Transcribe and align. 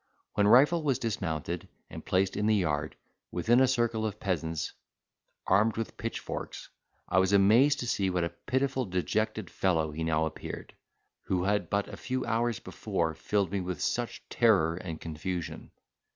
When 0.33 0.47
Rifle 0.47 0.81
was 0.81 0.97
dismounted 0.97 1.67
and 1.87 2.03
placed 2.03 2.35
in 2.35 2.47
the 2.47 2.55
yard, 2.55 2.95
within 3.29 3.59
a 3.61 3.67
circle 3.67 4.03
of 4.03 4.19
peasants, 4.19 4.73
armed 5.45 5.77
with 5.77 5.95
pitchforks, 5.95 6.69
I 7.07 7.19
was 7.19 7.33
amazed 7.33 7.79
to 7.81 7.87
see 7.87 8.09
what 8.09 8.23
a 8.23 8.29
pitiful 8.29 8.85
dejected 8.85 9.51
fellow 9.51 9.91
he 9.91 10.03
now 10.03 10.25
appeared, 10.25 10.73
who 11.25 11.43
had 11.43 11.69
but 11.69 11.87
a 11.87 11.97
few 11.97 12.25
hours 12.25 12.57
before 12.59 13.13
filled 13.13 13.51
me 13.51 13.61
with 13.61 13.79
such 13.79 14.23
terror 14.27 14.73
and 14.75 14.99
confusion. 14.99 15.69